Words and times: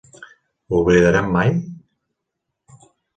Ho 0.69 0.77
oblidarem 0.77 1.27
mai? 1.35 1.51